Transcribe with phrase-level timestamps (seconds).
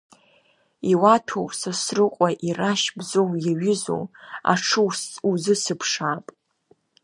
[0.91, 4.03] Иуаҭәоу, Сасрыҟәа ирашь Бзоу иаҩызоу
[4.51, 4.81] аҽы
[5.29, 6.25] узысыԥшаап.